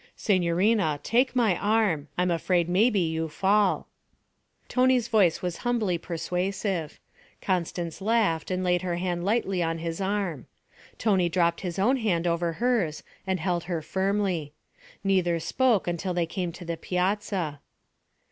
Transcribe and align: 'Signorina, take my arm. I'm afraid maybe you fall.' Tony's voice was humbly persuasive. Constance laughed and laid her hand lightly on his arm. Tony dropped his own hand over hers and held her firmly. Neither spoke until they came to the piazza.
'Signorina, 0.15 0.99
take 1.03 1.35
my 1.35 1.55
arm. 1.57 2.07
I'm 2.17 2.31
afraid 2.31 2.67
maybe 2.67 3.01
you 3.01 3.29
fall.' 3.29 3.85
Tony's 4.67 5.07
voice 5.07 5.43
was 5.43 5.57
humbly 5.57 5.99
persuasive. 5.99 6.99
Constance 7.39 8.01
laughed 8.01 8.49
and 8.49 8.63
laid 8.63 8.81
her 8.81 8.95
hand 8.95 9.23
lightly 9.23 9.61
on 9.61 9.77
his 9.77 10.01
arm. 10.01 10.47
Tony 10.97 11.29
dropped 11.29 11.61
his 11.61 11.77
own 11.77 11.97
hand 11.97 12.25
over 12.25 12.53
hers 12.53 13.03
and 13.27 13.39
held 13.39 13.65
her 13.65 13.83
firmly. 13.83 14.53
Neither 15.03 15.39
spoke 15.39 15.87
until 15.87 16.15
they 16.15 16.25
came 16.25 16.51
to 16.53 16.65
the 16.65 16.77
piazza. 16.77 17.59